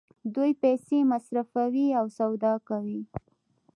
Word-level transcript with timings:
دوی 0.35 0.51
پیسې 0.61 0.97
مصرفوي 1.11 1.87
او 1.99 2.05
سودا 2.17 2.53
کوي. 2.67 3.01